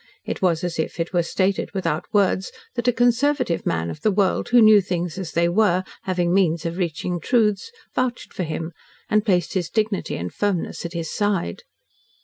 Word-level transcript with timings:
It 0.25 0.41
was 0.41 0.63
as 0.63 0.79
if 0.79 0.99
it 0.99 1.13
were 1.13 1.21
stated 1.21 1.73
without 1.75 2.11
words 2.11 2.51
that 2.73 2.87
a 2.87 2.91
conservative 2.91 3.67
man 3.67 3.91
of 3.91 4.01
the 4.01 4.09
world, 4.09 4.49
who 4.49 4.59
knew 4.59 4.81
things 4.81 5.19
as 5.19 5.33
they 5.33 5.47
were, 5.47 5.83
having 6.05 6.33
means 6.33 6.65
of 6.65 6.77
reaching 6.79 7.19
truths, 7.19 7.71
vouched 7.93 8.33
for 8.33 8.41
him 8.41 8.71
and 9.11 9.23
placed 9.23 9.53
his 9.53 9.69
dignity 9.69 10.15
and 10.15 10.33
firmness 10.33 10.87
at 10.87 10.93
his 10.93 11.11
side. 11.11 11.61